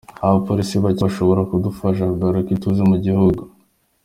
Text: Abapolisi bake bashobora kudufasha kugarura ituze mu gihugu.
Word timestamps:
Abapolisi 0.25 0.75
bake 0.83 1.01
bashobora 1.07 1.47
kudufasha 1.49 2.09
kugarura 2.11 2.49
ituze 2.55 2.81
mu 2.89 2.95
gihugu. 3.05 3.41